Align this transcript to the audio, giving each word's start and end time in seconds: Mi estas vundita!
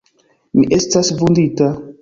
Mi 0.59 0.65
estas 0.79 1.15
vundita! 1.23 1.73